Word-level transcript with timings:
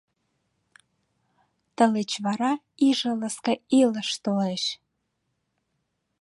Тылеч 1.75 2.11
вара 2.25 2.53
иже 2.87 3.11
ласка 3.19 3.53
илыш 3.81 4.09
толеш! 4.23 4.63